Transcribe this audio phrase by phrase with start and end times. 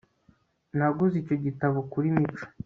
[0.77, 2.45] naguze icyo gitabo kuri mico